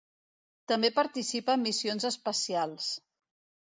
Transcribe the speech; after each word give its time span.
També 0.71 0.91
participa 0.95 1.59
en 1.59 1.63
missions 1.69 2.11
espacials. 2.13 2.93